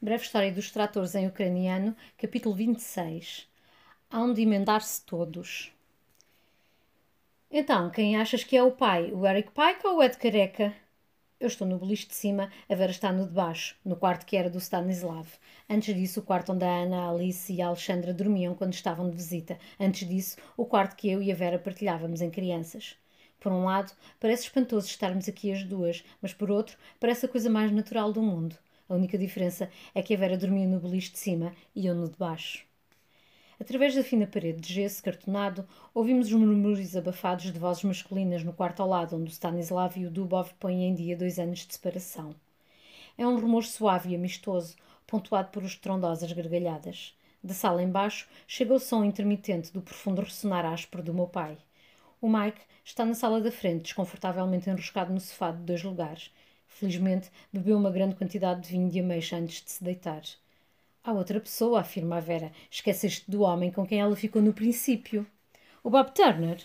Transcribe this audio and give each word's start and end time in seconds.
Breve 0.00 0.22
História 0.22 0.52
dos 0.52 0.70
Tratores 0.70 1.16
em 1.16 1.26
Ucraniano, 1.26 1.96
capítulo 2.16 2.54
26. 2.54 3.48
Hão 4.08 4.32
de 4.32 4.42
emendar-se 4.42 5.04
todos. 5.04 5.72
Então, 7.50 7.90
quem 7.90 8.16
achas 8.16 8.44
que 8.44 8.56
é 8.56 8.62
o 8.62 8.70
pai? 8.70 9.10
O 9.12 9.26
Eric 9.26 9.50
Pike 9.50 9.84
ou 9.88 9.96
o 9.96 10.02
Ed 10.02 10.16
Careca? 10.16 10.72
Eu 11.40 11.48
estou 11.48 11.66
no 11.66 11.80
beliche 11.80 12.06
de 12.06 12.14
cima, 12.14 12.48
a 12.68 12.76
Vera 12.76 12.92
está 12.92 13.10
no 13.10 13.26
de 13.26 13.32
baixo, 13.32 13.76
no 13.84 13.96
quarto 13.96 14.24
que 14.24 14.36
era 14.36 14.48
do 14.48 14.58
Stanislav. 14.58 15.26
Antes 15.68 15.92
disso, 15.92 16.20
o 16.20 16.22
quarto 16.22 16.52
onde 16.52 16.64
a 16.64 16.82
Ana, 16.82 17.02
a 17.02 17.10
Alice 17.10 17.52
e 17.52 17.60
a 17.60 17.66
Alexandra 17.66 18.14
dormiam 18.14 18.54
quando 18.54 18.74
estavam 18.74 19.10
de 19.10 19.16
visita. 19.16 19.58
Antes 19.80 20.08
disso, 20.08 20.36
o 20.56 20.64
quarto 20.64 20.94
que 20.94 21.10
eu 21.10 21.20
e 21.20 21.32
a 21.32 21.34
Vera 21.34 21.58
partilhávamos 21.58 22.20
em 22.20 22.30
crianças. 22.30 22.96
Por 23.40 23.50
um 23.50 23.64
lado, 23.64 23.92
parece 24.20 24.44
espantoso 24.44 24.86
estarmos 24.86 25.28
aqui 25.28 25.50
as 25.50 25.64
duas, 25.64 26.04
mas 26.22 26.32
por 26.32 26.52
outro, 26.52 26.78
parece 27.00 27.26
a 27.26 27.28
coisa 27.28 27.50
mais 27.50 27.72
natural 27.72 28.12
do 28.12 28.22
mundo. 28.22 28.56
A 28.88 28.94
única 28.94 29.18
diferença 29.18 29.70
é 29.94 30.02
que 30.02 30.14
a 30.14 30.16
Vera 30.16 30.38
dormia 30.38 30.66
no 30.66 30.80
beliche 30.80 31.12
de 31.12 31.18
cima 31.18 31.52
e 31.74 31.86
eu 31.86 31.94
no 31.94 32.08
de 32.08 32.16
baixo. 32.16 32.64
Através 33.60 33.94
da 33.94 34.04
fina 34.04 34.26
parede 34.26 34.60
de 34.60 34.72
gesso 34.72 35.02
cartonado, 35.02 35.66
ouvimos 35.92 36.28
os 36.28 36.32
murmúrios 36.32 36.96
abafados 36.96 37.52
de 37.52 37.58
vozes 37.58 37.82
masculinas 37.82 38.44
no 38.44 38.52
quarto 38.52 38.80
ao 38.80 38.88
lado, 38.88 39.16
onde 39.16 39.30
o 39.30 39.32
Stanislav 39.32 39.98
e 39.98 40.06
o 40.06 40.10
Dubov 40.10 40.54
põem 40.60 40.84
em 40.84 40.94
dia 40.94 41.16
dois 41.16 41.38
anos 41.38 41.66
de 41.66 41.74
separação. 41.74 42.34
É 43.18 43.26
um 43.26 43.38
rumor 43.38 43.64
suave 43.64 44.10
e 44.10 44.14
amistoso, 44.14 44.76
pontuado 45.06 45.50
por 45.50 45.64
estrondosas 45.64 46.32
gargalhadas. 46.32 47.14
Da 47.42 47.52
sala 47.52 47.82
embaixo 47.82 48.28
chega 48.46 48.72
o 48.72 48.78
som 48.78 49.04
intermitente 49.04 49.72
do 49.72 49.82
profundo 49.82 50.22
ressonar 50.22 50.64
áspero 50.64 51.02
do 51.02 51.12
meu 51.12 51.26
pai. 51.26 51.58
O 52.20 52.28
Mike 52.28 52.60
está 52.84 53.04
na 53.04 53.14
sala 53.14 53.40
da 53.40 53.50
frente, 53.50 53.82
desconfortavelmente 53.82 54.70
enroscado 54.70 55.12
no 55.12 55.20
sofá 55.20 55.50
de 55.50 55.62
dois 55.62 55.82
lugares, 55.82 56.32
Felizmente, 56.78 57.28
bebeu 57.52 57.76
uma 57.76 57.90
grande 57.90 58.14
quantidade 58.14 58.60
de 58.60 58.68
vinho 58.68 58.88
de 58.88 59.00
ameixa 59.00 59.36
antes 59.36 59.64
de 59.64 59.68
se 59.72 59.82
deitar. 59.82 60.22
Há 61.02 61.12
outra 61.12 61.40
pessoa, 61.40 61.80
afirma 61.80 62.18
a 62.18 62.20
Vera. 62.20 62.52
Esqueceste 62.70 63.28
do 63.28 63.40
homem 63.40 63.72
com 63.72 63.84
quem 63.84 64.00
ela 64.00 64.14
ficou 64.14 64.40
no 64.40 64.52
princípio. 64.52 65.26
O 65.82 65.90
Bob 65.90 66.12
Turner. 66.14 66.62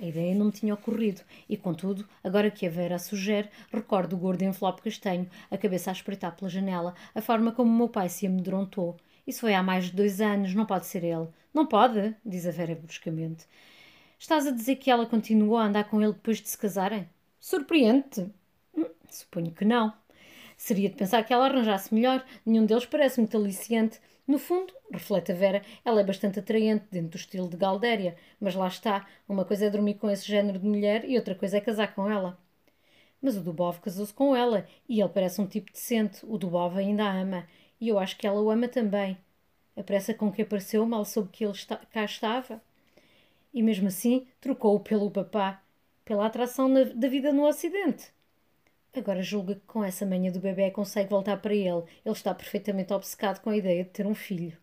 A 0.00 0.06
ideia 0.06 0.34
não 0.34 0.46
me 0.46 0.52
tinha 0.52 0.74
ocorrido, 0.74 1.22
e 1.48 1.56
contudo, 1.56 2.04
agora 2.24 2.50
que 2.50 2.66
a 2.66 2.68
Vera 2.68 2.96
a 2.96 2.98
sugere, 2.98 3.48
recordo 3.72 4.14
o 4.14 4.18
gordo 4.18 4.42
envelope 4.42 4.82
castanho, 4.82 5.30
a 5.48 5.56
cabeça 5.56 5.90
a 5.90 5.92
espreitar 5.92 6.34
pela 6.34 6.50
janela, 6.50 6.92
a 7.14 7.20
forma 7.20 7.52
como 7.52 7.70
meu 7.70 7.88
pai 7.88 8.08
se 8.08 8.26
amedrontou. 8.26 8.96
Isso 9.24 9.42
foi 9.42 9.54
há 9.54 9.62
mais 9.62 9.84
de 9.84 9.92
dois 9.92 10.20
anos, 10.20 10.52
não 10.52 10.66
pode 10.66 10.86
ser 10.86 11.04
ele. 11.04 11.28
Não 11.54 11.64
pode, 11.64 12.12
diz 12.26 12.44
a 12.44 12.50
Vera 12.50 12.74
bruscamente. 12.74 13.46
Estás 14.18 14.48
a 14.48 14.50
dizer 14.50 14.74
que 14.76 14.90
ela 14.90 15.06
continuou 15.06 15.56
a 15.56 15.64
andar 15.64 15.84
com 15.84 16.02
ele 16.02 16.14
depois 16.14 16.40
de 16.40 16.48
se 16.48 16.58
casarem? 16.58 17.08
Surpreende-te. 17.38 18.32
Suponho 19.16 19.52
que 19.52 19.64
não. 19.64 19.92
Seria 20.56 20.88
de 20.88 20.96
pensar 20.96 21.22
que 21.24 21.32
ela 21.32 21.46
arranjasse 21.46 21.94
melhor. 21.94 22.24
Nenhum 22.44 22.66
deles 22.66 22.86
parece 22.86 23.20
muito 23.20 23.36
aliciante. 23.36 24.00
No 24.26 24.38
fundo, 24.38 24.72
reflete 24.90 25.32
a 25.32 25.34
Vera, 25.34 25.62
ela 25.84 26.00
é 26.00 26.04
bastante 26.04 26.38
atraente 26.38 26.86
dentro 26.90 27.10
do 27.10 27.16
estilo 27.16 27.48
de 27.48 27.58
Galdéria, 27.58 28.16
mas 28.40 28.54
lá 28.54 28.66
está, 28.68 29.06
uma 29.28 29.44
coisa 29.44 29.66
é 29.66 29.70
dormir 29.70 29.94
com 29.94 30.10
esse 30.10 30.26
género 30.26 30.58
de 30.58 30.66
mulher 30.66 31.04
e 31.04 31.16
outra 31.16 31.34
coisa 31.34 31.58
é 31.58 31.60
casar 31.60 31.94
com 31.94 32.10
ela. 32.10 32.38
Mas 33.20 33.36
o 33.36 33.42
Dubov 33.42 33.80
casou-se 33.80 34.14
com 34.14 34.34
ela 34.34 34.66
e 34.88 35.00
ele 35.00 35.10
parece 35.10 35.40
um 35.40 35.46
tipo 35.46 35.70
decente. 35.70 36.24
O 36.24 36.38
Dubov 36.38 36.78
ainda 36.78 37.04
a 37.04 37.12
ama 37.12 37.46
e 37.80 37.88
eu 37.88 37.98
acho 37.98 38.16
que 38.16 38.26
ela 38.26 38.40
o 38.40 38.50
ama 38.50 38.66
também. 38.66 39.18
A 39.76 39.82
pressa 39.82 40.14
com 40.14 40.32
que 40.32 40.42
apareceu 40.42 40.86
mal 40.86 41.04
soube 41.04 41.30
que 41.30 41.44
ele 41.44 41.52
está, 41.52 41.76
cá 41.76 42.04
estava. 42.04 42.62
E 43.52 43.62
mesmo 43.62 43.88
assim 43.88 44.26
trocou-o 44.40 44.80
pelo 44.80 45.10
papá, 45.10 45.62
pela 46.04 46.26
atração 46.26 46.68
na, 46.68 46.84
da 46.84 47.08
vida 47.08 47.32
no 47.32 47.46
Ocidente. 47.46 48.13
Agora 48.96 49.22
julga 49.22 49.56
que 49.56 49.66
com 49.66 49.82
essa 49.82 50.06
manha 50.06 50.30
do 50.30 50.38
bebê 50.38 50.70
consegue 50.70 51.10
voltar 51.10 51.36
para 51.38 51.54
ele. 51.54 51.82
Ele 52.04 52.14
está 52.14 52.34
perfeitamente 52.34 52.92
obcecado 52.92 53.40
com 53.40 53.50
a 53.50 53.56
ideia 53.56 53.82
de 53.84 53.90
ter 53.90 54.06
um 54.06 54.14
filho. 54.14 54.56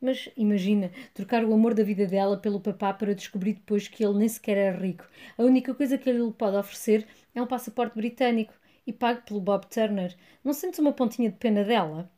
Mas 0.00 0.28
imagina, 0.36 0.90
trocar 1.14 1.44
o 1.44 1.52
amor 1.52 1.74
da 1.74 1.82
vida 1.82 2.06
dela 2.06 2.36
pelo 2.38 2.60
papá 2.60 2.92
para 2.94 3.14
descobrir 3.14 3.54
depois 3.54 3.88
que 3.88 4.04
ele 4.04 4.18
nem 4.18 4.28
sequer 4.28 4.56
era 4.56 4.78
rico. 4.78 5.06
A 5.36 5.42
única 5.42 5.74
coisa 5.74 5.98
que 5.98 6.08
ele 6.08 6.24
lhe 6.24 6.32
pode 6.32 6.56
oferecer 6.56 7.06
é 7.34 7.42
um 7.42 7.46
passaporte 7.46 7.96
britânico 7.96 8.54
e 8.86 8.92
pago 8.92 9.22
pelo 9.22 9.40
Bob 9.40 9.66
Turner. 9.66 10.14
Não 10.44 10.52
sentes 10.52 10.78
uma 10.78 10.92
pontinha 10.92 11.30
de 11.30 11.36
pena 11.36 11.64
dela? 11.64 12.10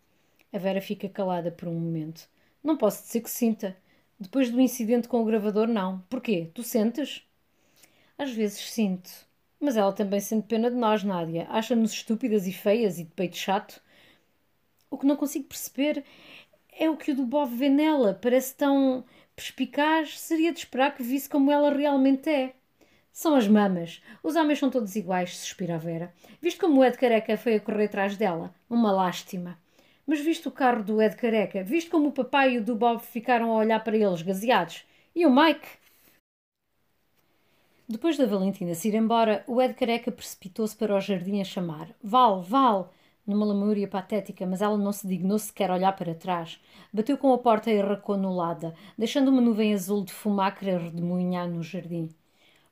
A 0.52 0.58
Vera 0.58 0.80
fica 0.80 1.08
calada 1.08 1.50
por 1.50 1.68
um 1.68 1.74
momento. 1.74 2.28
Não 2.62 2.76
posso 2.76 3.04
dizer 3.04 3.20
que 3.20 3.30
sinta. 3.30 3.76
Depois 4.18 4.50
do 4.50 4.60
incidente 4.60 5.08
com 5.08 5.22
o 5.22 5.24
gravador, 5.24 5.66
não. 5.68 6.00
Porquê? 6.08 6.50
Tu 6.54 6.62
sentes? 6.62 7.22
Às 8.16 8.32
vezes 8.32 8.58
sinto. 8.70 9.27
Mas 9.60 9.76
ela 9.76 9.92
também 9.92 10.20
sente 10.20 10.46
pena 10.46 10.70
de 10.70 10.76
nós, 10.76 11.02
Nádia. 11.02 11.46
Acha-nos 11.50 11.92
estúpidas 11.92 12.46
e 12.46 12.52
feias 12.52 12.98
e 12.98 13.04
de 13.04 13.10
peito 13.10 13.36
chato. 13.36 13.82
O 14.90 14.96
que 14.96 15.06
não 15.06 15.16
consigo 15.16 15.46
perceber 15.46 16.04
é 16.78 16.88
o 16.88 16.96
que 16.96 17.10
o 17.10 17.16
Dubov 17.16 17.52
vê 17.54 17.68
nela. 17.68 18.18
Parece 18.20 18.54
tão 18.54 19.04
perspicaz. 19.34 20.18
Seria 20.18 20.52
de 20.52 20.60
esperar 20.60 20.94
que 20.94 21.02
visse 21.02 21.28
como 21.28 21.50
ela 21.50 21.72
realmente 21.72 22.30
é. 22.30 22.54
São 23.12 23.34
as 23.34 23.48
mamas. 23.48 24.00
Os 24.22 24.36
homens 24.36 24.60
são 24.60 24.70
todos 24.70 24.94
iguais, 24.94 25.36
suspira 25.36 25.74
a 25.74 25.78
Vera. 25.78 26.14
Visto 26.40 26.60
como 26.60 26.80
o 26.80 26.84
Ed 26.84 26.96
Careca 26.96 27.36
foi 27.36 27.56
a 27.56 27.60
correr 27.60 27.86
atrás 27.86 28.16
dela. 28.16 28.54
Uma 28.70 28.92
lástima. 28.92 29.58
Mas 30.06 30.20
visto 30.20 30.48
o 30.48 30.52
carro 30.52 30.84
do 30.84 31.02
Ed 31.02 31.16
Careca, 31.16 31.64
visto 31.64 31.90
como 31.90 32.08
o 32.08 32.12
papai 32.12 32.54
e 32.54 32.58
o 32.58 32.64
Dubov 32.64 33.00
ficaram 33.00 33.50
a 33.50 33.56
olhar 33.56 33.82
para 33.82 33.96
eles 33.96 34.22
gaseados. 34.22 34.86
E 35.14 35.26
o 35.26 35.34
Mike? 35.34 35.68
Depois 37.90 38.18
da 38.18 38.26
Valentina 38.26 38.74
se 38.74 38.88
ir 38.88 38.94
embora, 38.94 39.42
o 39.46 39.62
Ed 39.62 39.72
Careca 39.72 40.12
precipitou-se 40.12 40.76
para 40.76 40.94
o 40.94 41.00
jardim 41.00 41.40
a 41.40 41.44
chamar: 41.44 41.88
Val, 42.02 42.42
Val! 42.42 42.92
numa 43.26 43.46
lamúria 43.46 43.88
patética, 43.88 44.46
mas 44.46 44.60
ela 44.60 44.76
não 44.76 44.92
se 44.92 45.06
dignou 45.06 45.38
sequer 45.38 45.70
olhar 45.70 45.96
para 45.96 46.14
trás. 46.14 46.60
Bateu 46.92 47.16
com 47.16 47.32
a 47.32 47.38
porta 47.38 47.70
e 47.70 47.80
arracou 47.80 48.18
no 48.18 48.36
lado, 48.36 48.74
deixando 48.96 49.28
uma 49.28 49.40
nuvem 49.40 49.72
azul 49.72 50.04
de 50.04 50.12
fumacre 50.12 50.70
a 50.70 50.78
redemoinhar 50.78 51.48
no 51.48 51.62
jardim. 51.62 52.10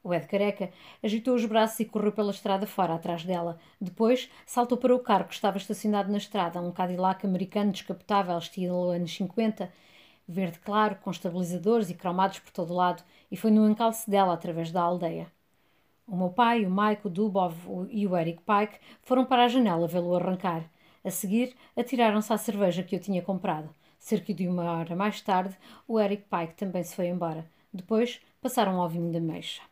O 0.04 0.12
Ed 0.12 0.26
Careca 0.26 0.70
agitou 1.02 1.34
os 1.34 1.46
braços 1.46 1.80
e 1.80 1.86
correu 1.86 2.12
pela 2.12 2.30
estrada 2.30 2.66
fora, 2.66 2.94
atrás 2.94 3.24
dela. 3.24 3.58
Depois 3.80 4.30
saltou 4.44 4.76
para 4.76 4.94
o 4.94 5.00
carro 5.00 5.24
que 5.24 5.34
estava 5.34 5.56
estacionado 5.56 6.12
na 6.12 6.18
estrada, 6.18 6.60
um 6.60 6.70
Cadillac 6.72 7.24
americano 7.24 7.72
descapotável, 7.72 8.36
estilo 8.36 8.90
anos 8.90 9.14
50, 9.14 9.72
verde 10.28 10.58
claro, 10.58 10.96
com 10.96 11.10
estabilizadores 11.10 11.88
e 11.88 11.94
cromados 11.94 12.38
por 12.38 12.50
todo 12.50 12.74
lado, 12.74 13.02
e 13.30 13.36
foi 13.36 13.50
no 13.50 13.68
encalço 13.68 14.10
dela 14.10 14.32
através 14.32 14.70
da 14.70 14.82
aldeia. 14.82 15.26
O 16.06 16.16
meu 16.16 16.30
pai, 16.30 16.64
o 16.64 16.70
Mike, 16.70 17.06
o 17.06 17.10
Dubov 17.10 17.54
e 17.90 18.06
o 18.06 18.16
Eric 18.16 18.42
Pike 18.42 18.78
foram 19.02 19.24
para 19.24 19.44
a 19.44 19.48
janela 19.48 19.88
vê-lo 19.88 20.14
arrancar. 20.14 20.62
A 21.04 21.10
seguir, 21.10 21.54
atiraram-se 21.76 22.32
à 22.32 22.38
cerveja 22.38 22.82
que 22.82 22.94
eu 22.94 23.00
tinha 23.00 23.22
comprado. 23.22 23.68
Cerca 23.98 24.32
de 24.32 24.46
uma 24.46 24.64
hora 24.64 24.94
mais 24.94 25.20
tarde, 25.20 25.56
o 25.88 25.98
Eric 25.98 26.24
Pike 26.30 26.54
também 26.54 26.82
se 26.84 26.94
foi 26.94 27.08
embora. 27.08 27.44
Depois, 27.72 28.20
passaram 28.40 28.80
ao 28.80 28.88
vinho 28.88 29.12
da 29.12 29.20
meixa. 29.20 29.62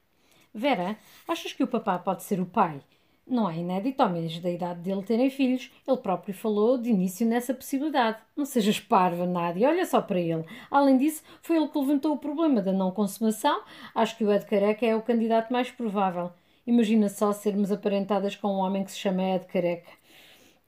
Vera, 0.53 0.97
achas 1.26 1.53
que 1.53 1.62
o 1.62 1.69
papá 1.69 1.98
pode 1.98 2.22
ser 2.22 2.41
o 2.41 2.47
pai? 2.47 2.81
Não 3.26 3.48
é 3.48 3.56
inédito, 3.56 4.02
ao 4.02 4.10
menos 4.10 4.38
da 4.38 4.50
idade 4.50 4.80
dele 4.80 5.02
terem 5.02 5.30
filhos. 5.30 5.70
Ele 5.88 5.96
próprio 5.96 6.34
falou 6.34 6.76
de 6.76 6.90
início 6.90 7.26
nessa 7.26 7.54
possibilidade. 7.54 8.18
Não 8.36 8.44
sejas 8.44 8.78
parva, 8.78 9.24
Nádia, 9.24 9.68
olha 9.68 9.86
só 9.86 10.02
para 10.02 10.20
ele. 10.20 10.44
Além 10.70 10.98
disso, 10.98 11.22
foi 11.40 11.56
ele 11.56 11.68
que 11.68 11.78
levantou 11.78 12.12
o 12.12 12.18
problema 12.18 12.60
da 12.60 12.72
não 12.72 12.90
consumação. 12.90 13.62
Acho 13.94 14.16
que 14.18 14.24
o 14.24 14.32
Ed 14.32 14.44
Careca 14.44 14.84
é 14.84 14.94
o 14.94 15.00
candidato 15.00 15.50
mais 15.50 15.70
provável. 15.70 16.32
Imagina 16.66 17.08
só 17.08 17.32
sermos 17.32 17.72
aparentadas 17.72 18.36
com 18.36 18.48
um 18.48 18.58
homem 18.58 18.84
que 18.84 18.92
se 18.92 18.98
chama 18.98 19.22
Ed 19.22 19.46
Careca. 19.46 19.91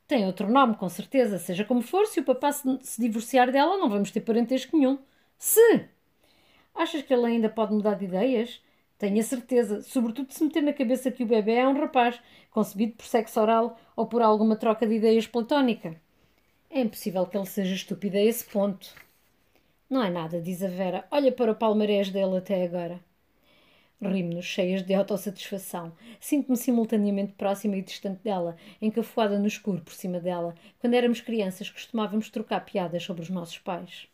Tem 0.06 0.24
outro 0.24 0.50
nome, 0.50 0.76
com 0.76 0.88
certeza. 0.88 1.38
Seja 1.38 1.64
como 1.64 1.82
for, 1.82 2.06
se 2.06 2.20
o 2.20 2.24
papá 2.24 2.52
se, 2.52 2.78
se 2.82 3.00
divorciar 3.00 3.52
dela, 3.52 3.76
não 3.76 3.90
vamos 3.90 4.10
ter 4.10 4.20
parentesco 4.20 4.76
nenhum. 4.78 4.98
Se! 5.36 5.88
Achas 6.74 7.02
que 7.02 7.12
ele 7.12 7.26
ainda 7.26 7.48
pode 7.50 7.74
mudar 7.74 7.94
de 7.94 8.04
ideias? 8.06 8.62
Tenho 8.98 9.20
a 9.20 9.22
certeza, 9.22 9.82
sobretudo 9.82 10.32
se 10.32 10.42
meter 10.42 10.62
na 10.62 10.72
cabeça 10.72 11.10
que 11.10 11.22
o 11.22 11.26
bebê 11.26 11.56
é 11.56 11.68
um 11.68 11.78
rapaz, 11.78 12.20
concebido 12.50 12.94
por 12.94 13.04
sexo 13.04 13.40
oral 13.40 13.78
ou 13.94 14.06
por 14.06 14.22
alguma 14.22 14.56
troca 14.56 14.86
de 14.86 14.94
ideias 14.94 15.26
platónica. 15.26 16.00
É 16.70 16.80
impossível 16.80 17.26
que 17.26 17.36
ele 17.36 17.46
seja 17.46 17.74
estúpido 17.74 18.16
a 18.16 18.20
esse 18.20 18.44
ponto. 18.44 18.94
Não 19.88 20.02
é 20.02 20.10
nada, 20.10 20.40
diz 20.40 20.62
a 20.62 20.68
Vera. 20.68 21.06
Olha 21.10 21.30
para 21.30 21.52
o 21.52 21.54
palmarés 21.54 22.10
dele 22.10 22.38
até 22.38 22.64
agora. 22.64 22.98
Rimo-nos, 24.00 24.44
cheias 24.44 24.82
de 24.82 24.92
autossatisfação. 24.94 25.92
Sinto-me 26.20 26.56
simultaneamente 26.56 27.32
próxima 27.32 27.76
e 27.76 27.82
distante 27.82 28.22
dela, 28.22 28.56
encafuada 28.80 29.38
no 29.38 29.46
escuro 29.46 29.80
por 29.80 29.94
cima 29.94 30.20
dela. 30.20 30.54
Quando 30.80 30.94
éramos 30.94 31.20
crianças, 31.20 31.70
costumávamos 31.70 32.28
trocar 32.30 32.64
piadas 32.64 33.02
sobre 33.02 33.22
os 33.22 33.30
nossos 33.30 33.58
pais. 33.58 34.08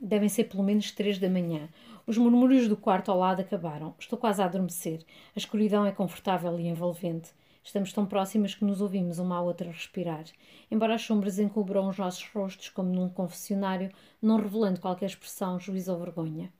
Devem 0.00 0.30
ser 0.30 0.44
pelo 0.44 0.62
menos 0.62 0.90
três 0.92 1.18
da 1.18 1.28
manhã. 1.28 1.68
Os 2.06 2.16
murmúrios 2.16 2.66
do 2.66 2.76
quarto 2.76 3.10
ao 3.10 3.18
lado 3.18 3.40
acabaram. 3.40 3.94
Estou 3.98 4.18
quase 4.18 4.40
a 4.40 4.46
adormecer. 4.46 5.04
A 5.36 5.38
escuridão 5.38 5.84
é 5.84 5.92
confortável 5.92 6.58
e 6.58 6.66
envolvente. 6.66 7.32
Estamos 7.62 7.92
tão 7.92 8.06
próximas 8.06 8.54
que 8.54 8.64
nos 8.64 8.80
ouvimos 8.80 9.18
uma 9.18 9.36
à 9.36 9.42
outra 9.42 9.70
respirar. 9.70 10.24
Embora 10.70 10.94
as 10.94 11.02
sombras 11.02 11.38
encobram 11.38 11.86
os 11.86 11.98
nossos 11.98 12.26
rostos 12.32 12.70
como 12.70 12.90
num 12.90 13.10
confessionário, 13.10 13.92
não 14.22 14.38
revelando 14.38 14.80
qualquer 14.80 15.06
expressão, 15.06 15.60
juízo 15.60 15.92
ou 15.92 15.98
vergonha. 15.98 16.50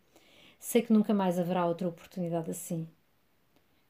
Sei 0.58 0.82
que 0.82 0.92
nunca 0.92 1.14
mais 1.14 1.38
haverá 1.38 1.64
outra 1.64 1.88
oportunidade 1.88 2.50
assim. 2.50 2.86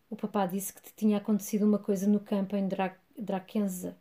O 0.08 0.14
papá 0.14 0.46
disse 0.46 0.73
que 0.73 0.82
te 0.82 0.94
tinha 0.94 1.19
acontecido 1.19 1.67
uma 1.67 1.79
coisa 1.79 2.08
no 2.08 2.20
campo 2.20 2.55
em 2.55 2.69
Dra 2.69 2.96
Drakenza. 3.19 3.96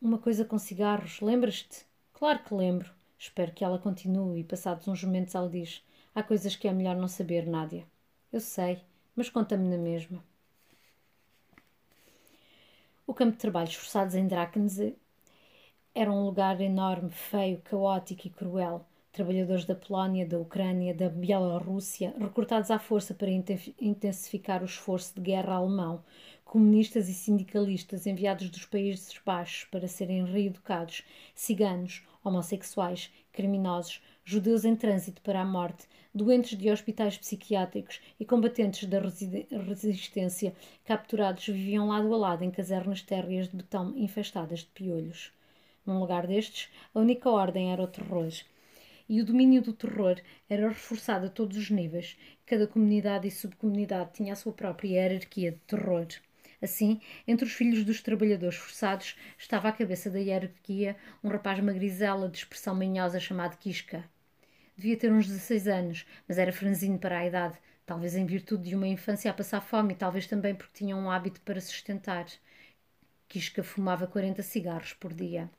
Uma 0.00 0.18
coisa 0.18 0.44
com 0.44 0.58
cigarros, 0.58 1.20
lembras-te? 1.22 1.86
Claro 2.12 2.40
que 2.40 2.54
lembro. 2.54 2.90
Espero 3.22 3.52
que 3.52 3.62
ela 3.62 3.78
continue 3.78 4.40
e, 4.40 4.44
passados 4.44 4.88
uns 4.88 5.04
momentos, 5.04 5.36
ela 5.36 5.48
diz: 5.48 5.80
Há 6.12 6.24
coisas 6.24 6.56
que 6.56 6.66
é 6.66 6.72
melhor 6.72 6.96
não 6.96 7.06
saber, 7.06 7.46
Nádia. 7.46 7.86
Eu 8.32 8.40
sei, 8.40 8.80
mas 9.14 9.30
conta-me 9.30 9.68
na 9.68 9.78
mesma. 9.78 10.24
O 13.06 13.14
campo 13.14 13.30
de 13.30 13.38
trabalhos 13.38 13.76
forçados 13.76 14.16
em 14.16 14.26
Drakensee 14.26 14.96
era 15.94 16.10
um 16.10 16.24
lugar 16.24 16.60
enorme, 16.60 17.10
feio, 17.10 17.62
caótico 17.62 18.26
e 18.26 18.30
cruel. 18.30 18.84
Trabalhadores 19.12 19.66
da 19.66 19.76
Polónia, 19.76 20.26
da 20.26 20.40
Ucrânia, 20.40 20.92
da 20.92 21.08
Bielorrússia, 21.08 22.12
recrutados 22.18 22.72
à 22.72 22.78
força 22.80 23.14
para 23.14 23.30
intensificar 23.30 24.62
o 24.62 24.64
esforço 24.64 25.14
de 25.14 25.20
guerra 25.20 25.54
alemão, 25.54 26.02
comunistas 26.44 27.08
e 27.08 27.14
sindicalistas 27.14 28.04
enviados 28.04 28.50
dos 28.50 28.64
Países 28.64 29.16
Baixos 29.24 29.68
para 29.70 29.86
serem 29.86 30.24
reeducados, 30.24 31.04
ciganos, 31.36 32.02
homossexuais, 32.24 33.10
criminosos, 33.32 34.02
judeus 34.24 34.64
em 34.64 34.76
trânsito 34.76 35.20
para 35.22 35.40
a 35.40 35.44
morte, 35.44 35.88
doentes 36.14 36.56
de 36.56 36.70
hospitais 36.70 37.16
psiquiátricos 37.16 38.00
e 38.20 38.24
combatentes 38.24 38.88
da 38.88 39.00
resistência 39.00 40.54
capturados 40.84 41.46
viviam 41.46 41.88
lado 41.88 42.12
a 42.14 42.16
lado 42.16 42.44
em 42.44 42.50
casernas 42.50 43.02
térreas 43.02 43.48
de 43.48 43.56
betão 43.56 43.96
infestadas 43.96 44.60
de 44.60 44.66
piolhos. 44.66 45.32
Num 45.84 45.98
lugar 45.98 46.26
destes, 46.26 46.68
a 46.94 47.00
única 47.00 47.28
ordem 47.28 47.72
era 47.72 47.82
o 47.82 47.88
terror. 47.88 48.30
E 49.08 49.20
o 49.20 49.24
domínio 49.24 49.60
do 49.60 49.72
terror 49.72 50.20
era 50.48 50.68
reforçado 50.68 51.26
a 51.26 51.30
todos 51.30 51.56
os 51.56 51.70
níveis. 51.70 52.16
Cada 52.46 52.66
comunidade 52.66 53.26
e 53.26 53.30
subcomunidade 53.30 54.12
tinha 54.12 54.32
a 54.32 54.36
sua 54.36 54.52
própria 54.52 54.88
hierarquia 54.88 55.52
de 55.52 55.58
terror. 55.58 56.06
Assim, 56.62 57.00
entre 57.26 57.44
os 57.44 57.52
filhos 57.52 57.84
dos 57.84 58.00
trabalhadores 58.00 58.56
forçados 58.56 59.16
estava 59.36 59.68
à 59.68 59.72
cabeça 59.72 60.08
da 60.08 60.20
hierarquia 60.20 60.96
um 61.22 61.28
rapaz 61.28 61.58
magrizela 61.58 62.28
de 62.28 62.38
expressão 62.38 62.72
manhosa 62.72 63.18
chamado 63.18 63.58
Quisca. 63.58 64.04
Devia 64.76 64.96
ter 64.96 65.12
uns 65.12 65.26
16 65.26 65.66
anos, 65.66 66.06
mas 66.28 66.38
era 66.38 66.52
franzino 66.52 67.00
para 67.00 67.18
a 67.18 67.26
idade, 67.26 67.58
talvez 67.84 68.14
em 68.14 68.24
virtude 68.24 68.70
de 68.70 68.76
uma 68.76 68.86
infância 68.86 69.28
a 69.28 69.34
passar 69.34 69.60
fome 69.60 69.92
e 69.92 69.96
talvez 69.96 70.28
também 70.28 70.54
porque 70.54 70.78
tinha 70.78 70.96
um 70.96 71.10
hábito 71.10 71.40
para 71.40 71.60
sustentar. 71.60 72.26
Quisca 73.28 73.64
fumava 73.64 74.06
40 74.06 74.40
cigarros 74.42 74.92
por 74.92 75.12
dia. 75.12 75.50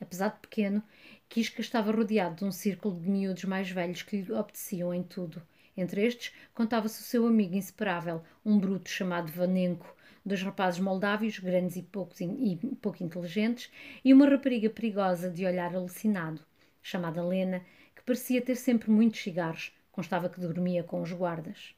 Apesar 0.00 0.28
de 0.28 0.40
pequeno, 0.40 0.82
Quisca 1.28 1.60
estava 1.60 1.90
rodeado 1.90 2.36
de 2.36 2.44
um 2.44 2.52
círculo 2.52 3.00
de 3.00 3.10
miúdos 3.10 3.44
mais 3.44 3.68
velhos 3.70 4.02
que 4.02 4.22
lhe 4.22 4.32
obedeciam 4.32 4.94
em 4.94 5.02
tudo. 5.02 5.42
Entre 5.76 6.06
estes, 6.06 6.32
contava-se 6.54 7.00
o 7.00 7.04
seu 7.04 7.26
amigo 7.26 7.56
inseparável, 7.56 8.22
um 8.44 8.58
bruto 8.58 8.88
chamado 8.88 9.32
Vanenko, 9.32 9.96
dois 10.24 10.42
rapazes 10.42 10.80
moldávios, 10.80 11.38
grandes 11.38 11.76
e 11.76 11.82
pouco, 11.82 12.14
e 12.20 12.56
pouco 12.80 13.02
inteligentes, 13.02 13.70
e 14.04 14.12
uma 14.12 14.28
rapariga 14.28 14.70
perigosa 14.70 15.30
de 15.30 15.44
olhar 15.44 15.74
alucinado, 15.74 16.40
chamada 16.82 17.24
Lena, 17.24 17.62
que 17.94 18.02
parecia 18.02 18.40
ter 18.40 18.56
sempre 18.56 18.90
muitos 18.90 19.20
cigarros, 19.20 19.72
constava 19.90 20.28
que 20.28 20.40
dormia 20.40 20.82
com 20.82 21.02
os 21.02 21.12
guardas. 21.12 21.74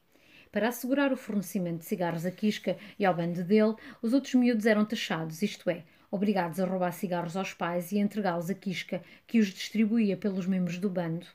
Para 0.51 0.69
assegurar 0.69 1.11
o 1.11 1.17
fornecimento 1.17 1.79
de 1.79 1.85
cigarros 1.85 2.25
a 2.25 2.31
Quisca 2.31 2.77
e 2.97 3.05
ao 3.05 3.13
bando 3.13 3.43
dele, 3.43 3.75
os 4.01 4.13
outros 4.13 4.35
miúdos 4.35 4.65
eram 4.65 4.85
taxados, 4.85 5.41
isto 5.41 5.69
é, 5.69 5.83
obrigados 6.09 6.59
a 6.59 6.65
roubar 6.65 6.93
cigarros 6.93 7.35
aos 7.35 7.53
pais 7.53 7.91
e 7.91 7.97
entregá-los 7.97 8.49
a 8.49 8.53
Quisca, 8.53 9.03
que 9.27 9.39
os 9.39 9.47
distribuía 9.47 10.15
pelos 10.15 10.47
membros 10.47 10.77
do 10.77 10.89
bando. 10.89 11.27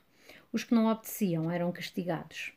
Os 0.51 0.63
que 0.63 0.73
não 0.73 0.87
obedeciam 0.87 1.51
eram 1.51 1.71
castigados. 1.71 2.51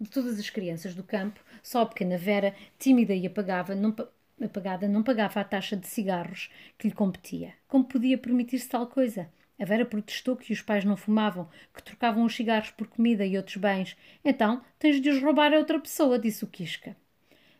De 0.00 0.08
todas 0.08 0.38
as 0.38 0.48
crianças 0.48 0.94
do 0.94 1.02
campo, 1.02 1.40
só 1.62 1.82
a 1.82 1.86
pequena 1.86 2.16
Vera, 2.16 2.54
tímida 2.78 3.14
e 3.14 3.26
apagava, 3.26 3.74
não, 3.74 3.94
apagada, 4.42 4.88
não 4.88 5.02
pagava 5.02 5.40
a 5.40 5.44
taxa 5.44 5.76
de 5.76 5.86
cigarros 5.86 6.50
que 6.78 6.88
lhe 6.88 6.94
competia. 6.94 7.52
Como 7.68 7.84
podia 7.84 8.16
permitir-se 8.16 8.68
tal 8.68 8.86
coisa? 8.86 9.28
A 9.60 9.64
Vera 9.66 9.84
protestou 9.84 10.38
que 10.38 10.54
os 10.54 10.62
pais 10.62 10.86
não 10.86 10.96
fumavam, 10.96 11.46
que 11.74 11.82
trocavam 11.82 12.24
os 12.24 12.34
cigarros 12.34 12.70
por 12.70 12.88
comida 12.88 13.26
e 13.26 13.36
outros 13.36 13.56
bens. 13.56 13.94
Então, 14.24 14.62
tens 14.78 15.02
de 15.02 15.10
os 15.10 15.22
roubar 15.22 15.52
a 15.52 15.58
outra 15.58 15.78
pessoa, 15.78 16.18
disse 16.18 16.44
o 16.44 16.48
Quisca. 16.48 16.96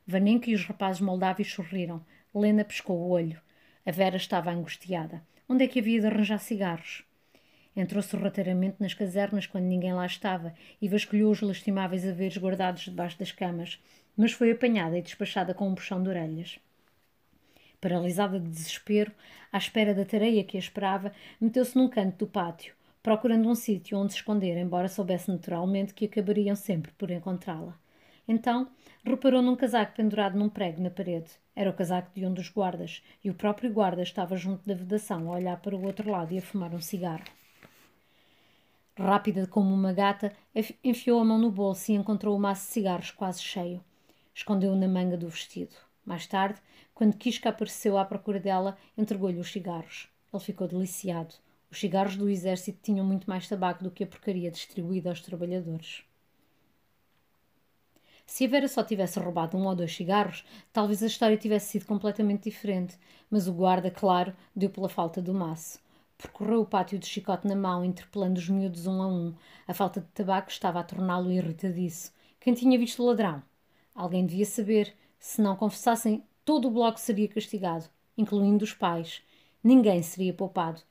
Vanenka 0.06 0.48
e 0.48 0.54
os 0.54 0.64
rapazes 0.64 1.02
moldávios 1.02 1.52
sorriram. 1.52 2.02
Lena 2.34 2.64
pescou 2.64 2.96
o 2.96 3.10
olho. 3.10 3.38
A 3.84 3.90
Vera 3.90 4.16
estava 4.16 4.50
angustiada. 4.50 5.22
Onde 5.46 5.64
é 5.64 5.68
que 5.68 5.78
havia 5.78 6.00
de 6.00 6.06
arranjar 6.06 6.38
cigarros? 6.38 7.04
Entrou 7.76 8.02
sorrateiramente 8.02 8.76
nas 8.80 8.94
casernas 8.94 9.46
quando 9.46 9.64
ninguém 9.64 9.92
lá 9.92 10.04
estava 10.04 10.54
e 10.82 10.88
vasculhou 10.88 11.30
os 11.30 11.40
lastimáveis 11.40 12.06
haveres 12.06 12.36
guardados 12.36 12.82
debaixo 12.82 13.18
das 13.18 13.30
camas, 13.30 13.80
mas 14.16 14.32
foi 14.32 14.50
apanhada 14.50 14.98
e 14.98 15.02
despachada 15.02 15.54
com 15.54 15.68
um 15.68 15.74
puxão 15.74 16.02
de 16.02 16.08
orelhas. 16.08 16.58
Paralisada 17.80 18.38
de 18.38 18.48
desespero, 18.48 19.12
à 19.52 19.58
espera 19.58 19.94
da 19.94 20.04
tareia 20.04 20.44
que 20.44 20.56
a 20.56 20.60
esperava, 20.60 21.12
meteu-se 21.40 21.76
num 21.76 21.88
canto 21.88 22.18
do 22.18 22.26
pátio, 22.26 22.74
procurando 23.02 23.48
um 23.48 23.54
sítio 23.54 23.98
onde 23.98 24.12
se 24.12 24.18
esconder, 24.18 24.56
embora 24.58 24.88
soubesse 24.88 25.30
naturalmente 25.30 25.94
que 25.94 26.04
acabariam 26.04 26.56
sempre 26.56 26.92
por 26.92 27.10
encontrá-la. 27.10 27.78
Então, 28.28 28.68
reparou 29.04 29.40
num 29.40 29.56
casaco 29.56 29.96
pendurado 29.96 30.38
num 30.38 30.48
prego 30.48 30.82
na 30.82 30.90
parede. 30.90 31.30
Era 31.56 31.70
o 31.70 31.74
casaco 31.74 32.10
de 32.14 32.26
um 32.26 32.34
dos 32.34 32.48
guardas, 32.48 33.02
e 33.24 33.30
o 33.30 33.34
próprio 33.34 33.72
guarda 33.72 34.02
estava 34.02 34.36
junto 34.36 34.66
da 34.66 34.74
vedação 34.74 35.32
a 35.32 35.36
olhar 35.36 35.56
para 35.56 35.74
o 35.74 35.84
outro 35.84 36.10
lado 36.10 36.34
e 36.34 36.38
a 36.38 36.42
fumar 36.42 36.74
um 36.74 36.80
cigarro. 36.80 37.24
Rápida 39.02 39.46
como 39.46 39.74
uma 39.74 39.94
gata, 39.94 40.30
enfiou 40.84 41.20
a 41.20 41.24
mão 41.24 41.38
no 41.38 41.50
bolso 41.50 41.90
e 41.90 41.94
encontrou 41.94 42.36
o 42.36 42.38
maço 42.38 42.66
de 42.66 42.72
cigarros 42.72 43.10
quase 43.10 43.42
cheio. 43.42 43.82
Escondeu-o 44.34 44.76
na 44.76 44.86
manga 44.86 45.16
do 45.16 45.26
vestido. 45.26 45.74
Mais 46.04 46.26
tarde, 46.26 46.60
quando 46.94 47.16
Quisca 47.16 47.48
apareceu 47.48 47.96
à 47.96 48.04
procura 48.04 48.38
dela, 48.38 48.76
entregou-lhe 48.98 49.38
os 49.38 49.50
cigarros. 49.50 50.06
Ele 50.30 50.42
ficou 50.42 50.68
deliciado. 50.68 51.34
Os 51.70 51.80
cigarros 51.80 52.14
do 52.14 52.28
exército 52.28 52.78
tinham 52.82 53.06
muito 53.06 53.26
mais 53.26 53.48
tabaco 53.48 53.82
do 53.82 53.90
que 53.90 54.04
a 54.04 54.06
porcaria 54.06 54.50
distribuída 54.50 55.08
aos 55.08 55.22
trabalhadores. 55.22 56.04
Se 58.26 58.44
a 58.44 58.48
Vera 58.48 58.68
só 58.68 58.84
tivesse 58.84 59.18
roubado 59.18 59.56
um 59.56 59.66
ou 59.66 59.74
dois 59.74 59.96
cigarros, 59.96 60.44
talvez 60.74 61.02
a 61.02 61.06
história 61.06 61.38
tivesse 61.38 61.68
sido 61.68 61.86
completamente 61.86 62.50
diferente, 62.50 62.98
mas 63.30 63.48
o 63.48 63.52
guarda, 63.54 63.90
claro, 63.90 64.36
deu 64.54 64.68
pela 64.68 64.90
falta 64.90 65.22
do 65.22 65.32
maço. 65.32 65.80
Percorreu 66.20 66.60
o 66.60 66.66
pátio 66.66 66.98
de 66.98 67.06
chicote 67.06 67.46
na 67.46 67.56
mão, 67.56 67.82
interpelando 67.82 68.38
os 68.38 68.46
miúdos 68.46 68.86
um 68.86 69.00
a 69.00 69.06
um. 69.06 69.34
A 69.66 69.72
falta 69.72 70.02
de 70.02 70.06
tabaco 70.08 70.50
estava 70.50 70.78
a 70.78 70.84
torná-lo 70.84 71.32
irritadiço. 71.32 72.12
Quem 72.38 72.52
tinha 72.52 72.78
visto 72.78 73.02
o 73.02 73.06
ladrão? 73.06 73.42
Alguém 73.94 74.26
devia 74.26 74.44
saber. 74.44 74.94
Se 75.18 75.40
não 75.40 75.56
confessassem, 75.56 76.22
todo 76.44 76.68
o 76.68 76.70
bloco 76.70 77.00
seria 77.00 77.26
castigado, 77.26 77.86
incluindo 78.18 78.64
os 78.64 78.74
pais. 78.74 79.22
Ninguém 79.64 80.02
seria 80.02 80.34
poupado. 80.34 80.82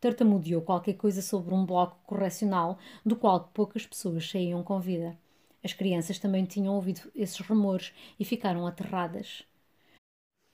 Tartamudeou 0.00 0.62
qualquer 0.62 0.94
coisa 0.94 1.20
sobre 1.20 1.52
um 1.52 1.66
bloco 1.66 1.98
correcional 2.06 2.78
do 3.04 3.16
qual 3.16 3.50
poucas 3.52 3.84
pessoas 3.84 4.30
saíam 4.30 4.62
com 4.62 4.78
vida. 4.78 5.18
As 5.62 5.72
crianças 5.72 6.20
também 6.20 6.44
tinham 6.44 6.74
ouvido 6.74 7.10
esses 7.16 7.40
rumores 7.40 7.92
e 8.20 8.24
ficaram 8.24 8.64
aterradas. 8.64 9.42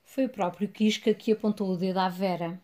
Foi 0.02 0.24
o 0.24 0.30
próprio 0.30 0.68
Quisca 0.68 1.12
que 1.12 1.32
apontou 1.32 1.70
o 1.70 1.76
dedo 1.76 1.98
à 1.98 2.08
Vera. 2.08 2.58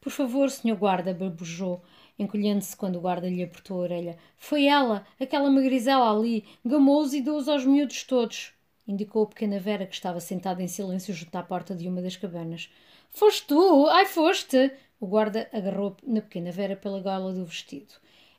Por 0.00 0.12
favor, 0.12 0.48
senhor 0.50 0.76
guarda, 0.76 1.12
barbujou, 1.12 1.82
encolhendo-se 2.18 2.76
quando 2.76 2.96
o 2.96 3.00
guarda 3.00 3.28
lhe 3.28 3.42
apertou 3.42 3.78
a 3.78 3.82
orelha. 3.82 4.18
Foi 4.36 4.66
ela, 4.66 5.06
aquela 5.20 5.50
magrizela 5.50 6.10
ali, 6.10 6.44
gamou-os 6.64 7.12
e 7.14 7.20
deu-os 7.20 7.48
aos 7.48 7.64
miúdos 7.64 8.04
todos. 8.04 8.52
Indicou 8.86 9.24
a 9.24 9.26
pequena 9.26 9.58
Vera 9.58 9.86
que 9.86 9.94
estava 9.94 10.20
sentada 10.20 10.62
em 10.62 10.68
silêncio 10.68 11.12
junto 11.12 11.34
à 11.36 11.42
porta 11.42 11.74
de 11.74 11.88
uma 11.88 12.00
das 12.00 12.16
cabanas. 12.16 12.70
Foste 13.10 13.46
tu? 13.46 13.86
Ai, 13.88 14.06
foste! 14.06 14.72
O 15.00 15.06
guarda 15.06 15.48
agarrou 15.52 15.96
na 16.06 16.20
pequena 16.20 16.50
Vera 16.50 16.76
pela 16.76 17.00
gola 17.00 17.32
do 17.32 17.44
vestido. 17.44 17.94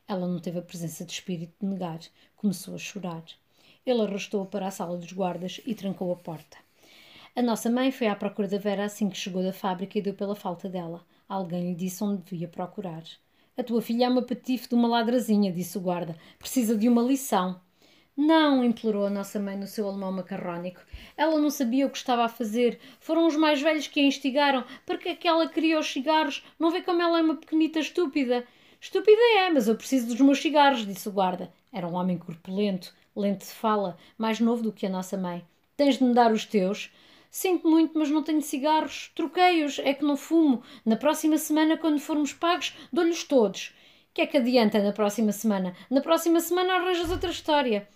Ela 0.08 0.28
não 0.28 0.40
teve 0.40 0.60
a 0.60 0.64
presença 0.64 1.06
de 1.06 1.12
espírito 1.12 1.54
de 1.62 1.68
negar. 1.68 2.00
Começou 2.36 2.74
a 2.74 2.80
chorar. 2.80 3.24
Ele 3.86 4.02
arrastou-a 4.02 4.46
para 4.46 4.68
a 4.68 4.72
sala 4.72 4.98
dos 4.98 5.12
guardas 5.14 5.62
e 5.66 5.76
trancou 5.76 6.12
a 6.12 6.16
porta. 6.16 6.58
A 7.40 7.42
nossa 7.42 7.70
mãe 7.70 7.90
foi 7.90 8.08
à 8.08 8.16
procura 8.18 8.50
da 8.50 8.58
Vera 8.58 8.84
assim 8.84 9.10
que 9.10 9.18
chegou 9.18 9.42
da 9.42 9.54
fábrica 9.54 9.98
e 9.98 10.02
deu 10.02 10.14
pela 10.14 10.36
falta 10.36 10.68
dela. 10.68 11.06
Alguém 11.26 11.70
lhe 11.70 11.74
disse 11.74 12.04
onde 12.04 12.22
devia 12.22 12.50
procurar. 12.50 13.02
A 13.56 13.64
tua 13.64 13.82
filha 13.82 14.04
é 14.04 14.10
uma 14.10 14.22
patife 14.22 14.68
de 14.68 14.76
uma 14.76 14.90
ladrazinha, 14.90 15.50
disse 15.50 15.78
o 15.78 15.82
guarda. 15.82 16.18
Precisa 16.38 16.76
de 16.76 16.90
uma 16.90 17.02
lição. 17.02 17.62
Não, 18.14 18.62
implorou 18.62 19.06
a 19.06 19.10
nossa 19.10 19.40
mãe 19.40 19.56
no 19.56 19.68
seu 19.68 19.88
alemão 19.88 20.12
macarrónico. 20.12 20.82
Ela 21.16 21.40
não 21.40 21.50
sabia 21.50 21.88
o 21.88 21.90
que 21.90 21.98
estava 21.98 22.26
a 22.26 22.28
fazer. 22.28 22.78
Foram 23.00 23.26
os 23.26 23.38
mais 23.38 23.62
velhos 23.62 23.88
que 23.88 24.02
a 24.02 24.04
instigaram. 24.04 24.66
Porque 24.86 25.08
é 25.08 25.16
que 25.16 25.26
ela 25.26 25.48
queria 25.48 25.80
os 25.80 25.90
cigarros? 25.90 26.44
Não 26.60 26.72
vê 26.72 26.82
como 26.82 27.02
ela 27.02 27.20
é 27.20 27.22
uma 27.22 27.38
pequenita 27.38 27.80
estúpida? 27.80 28.46
Estúpida 28.82 29.22
é, 29.38 29.50
mas 29.50 29.70
eu 29.70 29.78
preciso 29.78 30.08
dos 30.08 30.20
meus 30.20 30.42
cigarros, 30.42 30.86
disse 30.86 31.08
o 31.08 31.14
guarda. 31.14 31.50
Era 31.72 31.88
um 31.88 31.94
homem 31.94 32.18
corpulento, 32.18 32.94
lento 33.16 33.46
de 33.46 33.54
fala, 33.54 33.98
mais 34.18 34.42
novo 34.42 34.62
do 34.62 34.74
que 34.74 34.86
a 34.86 34.90
nossa 34.90 35.16
mãe. 35.16 35.42
Tens 35.78 35.98
de 35.98 36.04
me 36.04 36.14
dar 36.14 36.34
os 36.34 36.44
teus. 36.44 36.92
Sinto 37.30 37.68
muito, 37.68 37.98
mas 37.98 38.10
não 38.10 38.24
tenho 38.24 38.42
cigarros. 38.42 39.12
Troquei-os, 39.16 39.80
é 39.80 39.94
que 39.94 40.04
não 40.04 40.18
fumo. 40.18 40.64
Na 40.86 40.96
próxima 40.96 41.38
semana, 41.38 41.78
quando 41.78 42.00
formos 42.00 42.34
pagos, 42.34 42.76
dou-lhes 42.92 43.24
todos. 43.24 43.74
Que 44.14 44.22
é 44.22 44.28
que 44.28 44.38
adianta 44.38 44.80
na 44.80 44.92
próxima 44.92 45.32
semana? 45.32 45.76
Na 45.90 46.02
próxima 46.02 46.40
semana 46.40 46.76
arranjas 46.76 47.12
outra 47.12 47.30
história. 47.30 47.88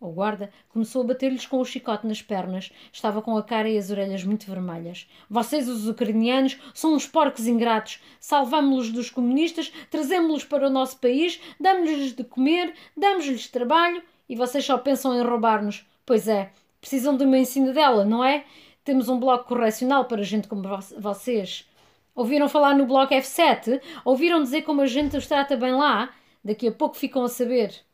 O 0.00 0.12
guarda 0.12 0.52
começou 0.68 1.02
a 1.02 1.06
bater-lhes 1.06 1.44
com 1.44 1.60
o 1.60 1.64
chicote 1.64 2.06
nas 2.06 2.22
pernas. 2.22 2.72
Estava 2.92 3.20
com 3.20 3.36
a 3.36 3.42
cara 3.42 3.68
e 3.68 3.76
as 3.76 3.90
orelhas 3.90 4.22
muito 4.22 4.46
vermelhas. 4.46 5.08
Vocês, 5.28 5.68
os 5.68 5.88
ucranianos, 5.88 6.56
são 6.72 6.94
uns 6.94 7.06
porcos 7.06 7.48
ingratos. 7.48 8.00
Salvámos-los 8.20 8.92
dos 8.92 9.10
comunistas, 9.10 9.72
trazemos-los 9.90 10.44
para 10.44 10.68
o 10.68 10.70
nosso 10.70 10.98
país, 10.98 11.40
damos-lhes 11.58 12.12
de 12.12 12.22
comer, 12.22 12.74
damos-lhes 12.96 13.48
trabalho 13.48 14.00
e 14.28 14.36
vocês 14.36 14.64
só 14.64 14.78
pensam 14.78 15.14
em 15.14 15.22
roubar-nos. 15.22 15.84
Pois 16.06 16.28
é, 16.28 16.52
precisam 16.80 17.16
de 17.16 17.24
uma 17.24 17.72
dela, 17.72 18.04
não 18.04 18.24
é? 18.24 18.44
Temos 18.88 19.10
um 19.10 19.20
bloco 19.20 19.44
correcional 19.44 20.06
para 20.06 20.22
gente 20.22 20.48
como 20.48 20.62
vocês. 20.98 21.68
Ouviram 22.14 22.48
falar 22.48 22.74
no 22.74 22.86
bloco 22.86 23.12
F7? 23.12 23.82
Ouviram 24.02 24.42
dizer 24.42 24.62
como 24.62 24.80
a 24.80 24.86
gente 24.86 25.14
os 25.14 25.26
trata 25.26 25.58
bem 25.58 25.74
lá? 25.74 26.14
Daqui 26.42 26.68
a 26.68 26.72
pouco 26.72 26.96
ficam 26.96 27.22
a 27.22 27.28
saber. 27.28 27.84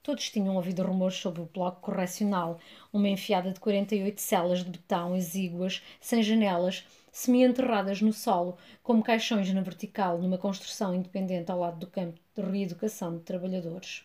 Todos 0.00 0.30
tinham 0.30 0.54
ouvido 0.54 0.84
rumores 0.84 1.16
sobre 1.16 1.42
o 1.42 1.50
bloco 1.52 1.80
correcional, 1.80 2.60
uma 2.92 3.08
enfiada 3.08 3.50
de 3.50 3.58
48 3.58 4.20
celas 4.20 4.62
de 4.62 4.70
betão 4.70 5.16
exíguas, 5.16 5.82
sem 6.00 6.22
janelas, 6.22 6.86
semi-enterradas 7.10 8.00
no 8.00 8.12
solo, 8.12 8.56
como 8.80 9.02
caixões 9.02 9.52
na 9.52 9.60
vertical, 9.60 10.18
numa 10.18 10.38
construção 10.38 10.94
independente 10.94 11.50
ao 11.50 11.58
lado 11.58 11.80
do 11.80 11.88
campo 11.88 12.20
de 12.36 12.42
reeducação 12.42 13.18
de 13.18 13.24
trabalhadores. 13.24 14.04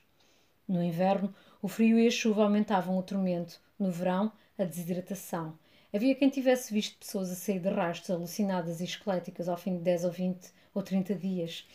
No 0.67 0.81
inverno, 0.81 1.31
o 1.61 1.67
frio 1.67 1.99
e 1.99 2.07
a 2.07 2.11
chuva 2.11 2.41
aumentavam 2.41 2.97
o 2.97 3.03
tormento. 3.03 3.61
No 3.77 3.91
verão, 3.91 4.31
a 4.57 4.63
desidratação. 4.63 5.53
Havia 5.97 6.13
quem 6.13 6.29
tivesse 6.29 6.71
visto 6.71 6.95
pessoas 6.95 7.31
a 7.31 7.33
sair 7.33 7.59
de 7.59 7.69
rastros 7.69 8.11
alucinadas 8.11 8.81
e 8.81 8.83
esqueléticas 8.83 9.49
ao 9.49 9.57
fim 9.57 9.77
de 9.77 9.83
10 9.83 10.03
ou 10.03 10.11
20 10.11 10.51
ou 10.71 10.83
30 10.83 11.15
dias. 11.15 11.67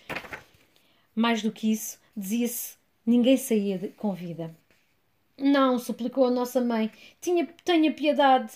Mais 1.13 1.43
do 1.43 1.51
que 1.51 1.73
isso, 1.73 1.99
dizia-se 2.17 2.77
Ninguém 3.05 3.37
saía 3.37 3.79
de, 3.79 3.89
com 3.89 4.15
vida. 4.15 4.55
Não, 5.37 5.77
suplicou 5.77 6.25
a 6.27 6.31
nossa 6.31 6.61
mãe. 6.61 6.89
Tinha, 7.21 7.49
tenha 7.65 7.93
piedade. 7.93 8.53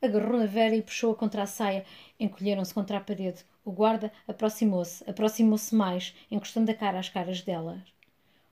Agarrou 0.00 0.38
na 0.38 0.46
Vera 0.46 0.76
e 0.76 0.82
puxou-a 0.82 1.16
contra 1.16 1.42
a 1.42 1.46
saia. 1.46 1.84
Encolheram-se 2.20 2.72
contra 2.72 2.98
a 2.98 3.00
parede. 3.00 3.44
O 3.64 3.72
guarda 3.72 4.12
aproximou-se, 4.28 5.02
aproximou-se 5.10 5.74
mais, 5.74 6.14
encostando 6.30 6.70
a 6.70 6.74
cara 6.74 7.00
às 7.00 7.08
caras 7.08 7.42
delas. 7.42 7.80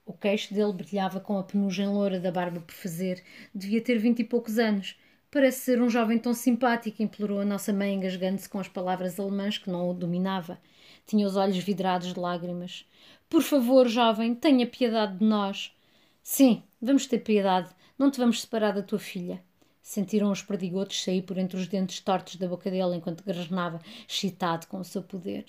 O 0.05 0.13
queixo 0.13 0.53
dele 0.53 0.73
brilhava 0.73 1.21
com 1.21 1.39
a 1.39 1.45
penugem 1.45 1.87
loura 1.87 2.19
da 2.19 2.33
barba 2.33 2.61
por 2.61 2.75
fazer. 2.75 3.23
Devia 3.55 3.81
ter 3.81 4.01
vinte 4.01 4.19
e 4.19 4.25
poucos 4.25 4.59
anos. 4.59 4.97
Parece 5.37 5.61
ser 5.61 5.83
um 5.83 5.91
jovem 5.91 6.19
tão 6.19 6.33
simpático, 6.33 7.03
implorou 7.03 7.41
a 7.41 7.45
nossa 7.45 7.71
mãe, 7.71 7.93
engasgando-se 7.93 8.49
com 8.49 8.59
as 8.59 8.69
palavras 8.69 9.21
alemãs 9.21 9.59
que 9.59 9.69
não 9.69 9.91
o 9.91 9.93
dominava. 9.93 10.59
Tinha 11.07 11.27
os 11.27 11.37
olhos 11.37 11.59
vidrados 11.59 12.15
de 12.15 12.19
lágrimas. 12.19 12.87
Por 13.29 13.43
favor, 13.43 13.87
jovem, 13.87 14.35
tenha 14.35 14.67
piedade 14.67 15.19
de 15.19 15.25
nós. 15.27 15.77
Sim, 16.23 16.63
vamos 16.81 17.05
ter 17.05 17.19
piedade. 17.19 17.69
Não 17.99 18.11
te 18.11 18.19
vamos 18.19 18.41
separar 18.41 18.73
da 18.73 18.83
tua 18.83 18.99
filha. 18.99 19.45
Sentiram 19.83 20.31
os 20.31 20.41
perdigotos 20.41 21.05
sair 21.05 21.21
por 21.21 21.37
entre 21.37 21.61
os 21.61 21.69
dentes 21.69 22.01
tortos 22.01 22.37
da 22.37 22.49
boca 22.49 22.71
dele 22.71 22.97
enquanto 22.97 23.23
grasnava, 23.23 23.79
excitado 24.09 24.67
com 24.69 24.79
o 24.79 24.85
seu 24.85 25.03
poder. 25.03 25.45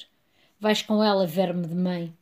Vais 0.60 0.82
com 0.82 1.01
ela, 1.01 1.25
verme 1.25 1.65
de 1.65 1.75
mãe. 1.75 2.13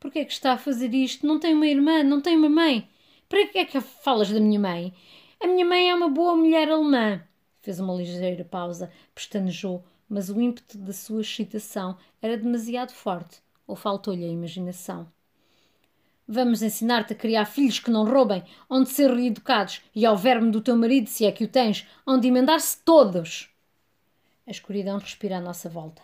Por 0.00 0.10
que 0.10 0.18
é 0.18 0.24
que 0.24 0.32
está 0.32 0.54
a 0.54 0.58
fazer 0.58 0.92
isto? 0.92 1.24
Não 1.24 1.38
tem 1.38 1.54
uma 1.54 1.68
irmã, 1.68 2.02
não 2.02 2.20
tem 2.20 2.36
uma 2.36 2.48
mãe. 2.48 2.88
Para 3.28 3.46
que 3.46 3.58
é 3.58 3.64
que 3.64 3.80
falas 3.80 4.32
da 4.32 4.40
minha 4.40 4.58
mãe? 4.58 4.92
A 5.40 5.46
minha 5.46 5.64
mãe 5.64 5.90
é 5.90 5.94
uma 5.94 6.08
boa 6.08 6.36
mulher 6.36 6.70
alemã. 6.70 7.22
Fez 7.60 7.80
uma 7.80 7.94
ligeira 7.94 8.44
pausa, 8.44 8.90
pestanejou, 9.14 9.84
mas 10.08 10.30
o 10.30 10.40
ímpeto 10.40 10.78
da 10.78 10.92
sua 10.92 11.20
excitação 11.20 11.96
era 12.20 12.36
demasiado 12.36 12.92
forte 12.92 13.42
ou 13.66 13.76
faltou-lhe 13.76 14.24
a 14.24 14.28
imaginação? 14.28 15.06
Vamos 16.26 16.62
ensinar-te 16.62 17.12
a 17.12 17.16
criar 17.16 17.44
filhos 17.44 17.78
que 17.78 17.90
não 17.90 18.06
roubem, 18.06 18.42
onde 18.68 18.88
ser 18.88 19.10
reeducados, 19.10 19.82
e 19.94 20.06
ao 20.06 20.16
verme 20.16 20.50
do 20.50 20.60
teu 20.60 20.76
marido, 20.76 21.08
se 21.08 21.26
é 21.26 21.32
que 21.32 21.44
o 21.44 21.48
tens, 21.48 21.86
onde 22.06 22.28
emendar-se 22.28 22.78
todos. 22.82 23.50
A 24.46 24.50
escuridão 24.50 24.98
respira 24.98 25.36
à 25.36 25.40
nossa 25.40 25.68
volta. 25.68 26.00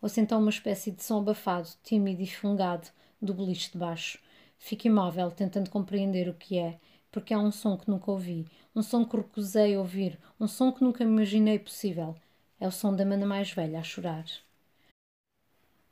Ouço 0.00 0.20
então 0.20 0.40
uma 0.40 0.50
espécie 0.50 0.90
de 0.90 1.02
som 1.02 1.18
abafado, 1.18 1.68
tímido 1.82 2.22
e 2.22 2.26
fungado, 2.26 2.88
do 3.20 3.34
beliche 3.34 3.72
de 3.72 3.78
baixo. 3.78 4.18
Fico 4.58 4.86
imóvel, 4.86 5.30
tentando 5.30 5.68
compreender 5.68 6.28
o 6.28 6.34
que 6.34 6.58
é, 6.58 6.78
porque 7.10 7.32
é 7.32 7.38
um 7.38 7.50
som 7.50 7.76
que 7.76 7.90
nunca 7.90 8.10
ouvi, 8.10 8.46
um 8.74 8.82
som 8.82 9.04
que 9.04 9.16
recusei 9.16 9.76
ouvir, 9.76 10.18
um 10.38 10.46
som 10.46 10.72
que 10.72 10.82
nunca 10.82 11.02
imaginei 11.02 11.58
possível. 11.58 12.14
É 12.60 12.66
o 12.66 12.72
som 12.72 12.94
da 12.94 13.04
mana 13.04 13.26
mais 13.26 13.50
velha 13.52 13.78
a 13.78 13.82
chorar. 13.82 14.24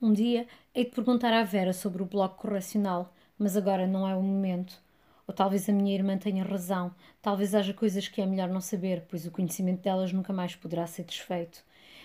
Um 0.01 0.13
dia 0.13 0.47
hei 0.75 0.85
de 0.85 0.91
perguntar 0.91 1.33
à 1.33 1.43
Vera 1.43 1.73
sobre 1.73 2.03
o 2.03 2.07
bloco 2.07 2.43
correcional, 2.43 3.15
mas 3.39 3.57
agora 3.57 3.87
não 3.87 4.07
é 4.07 4.15
o 4.15 4.23
momento. 4.23 4.81
Ou 5.27 5.35
talvez 5.35 5.69
a 5.69 5.73
minha 5.73 5.95
irmã 5.95 6.19
tenha 6.19 6.45
razão, 6.45 6.95
talvez 7.23 7.55
haja 7.55 7.73
coisas 7.73 8.07
que 8.07 8.21
é 8.21 8.27
melhor 8.27 8.49
não 8.49 8.61
saber, 8.61 9.07
pois 9.09 9.27
o 9.27 9.31
conhecimento 9.31 9.83
delas 9.83 10.13
nunca 10.13 10.33
mais 10.33 10.55
poderá 10.55 10.87
ser 10.87 11.05
desfeito. 11.05 11.65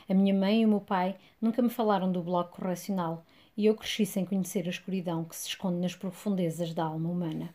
A 0.10 0.14
minha 0.14 0.34
mãe 0.34 0.62
e 0.62 0.66
o 0.66 0.70
meu 0.70 0.82
pai 0.82 1.18
nunca 1.40 1.62
me 1.62 1.70
falaram 1.70 2.12
do 2.12 2.24
bloco 2.24 2.56
correcional, 2.56 3.26
e 3.56 3.66
eu 3.66 3.76
cresci 3.76 4.06
sem 4.06 4.26
conhecer 4.26 4.66
a 4.68 4.70
escuridão 4.70 5.26
que 5.26 5.36
se 5.36 5.50
esconde 5.50 5.80
nas 5.80 5.96
profundezas 5.96 6.74
da 6.74 6.86
alma 6.86 7.10
humana. 7.10 7.54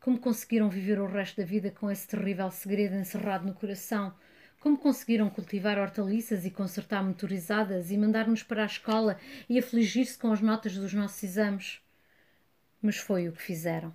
Como 0.00 0.18
conseguiram 0.18 0.70
viver 0.70 0.98
o 0.98 1.06
resto 1.06 1.36
da 1.36 1.46
vida 1.46 1.70
com 1.70 1.90
esse 1.90 2.08
terrível 2.08 2.50
segredo 2.50 2.94
encerrado 2.96 3.46
no 3.46 3.52
coração? 3.52 4.14
Como 4.58 4.78
conseguiram 4.78 5.28
cultivar 5.28 5.78
hortaliças 5.78 6.46
e 6.46 6.50
consertar 6.50 7.04
motorizadas 7.04 7.90
e 7.90 7.98
mandar-nos 7.98 8.42
para 8.42 8.62
a 8.62 8.66
escola 8.66 9.18
e 9.46 9.58
afligir-se 9.58 10.18
com 10.18 10.32
as 10.32 10.40
notas 10.40 10.74
dos 10.74 10.94
nossos 10.94 11.22
exames? 11.22 11.80
Mas 12.80 12.96
foi 12.96 13.28
o 13.28 13.32
que 13.32 13.42
fizeram. 13.42 13.94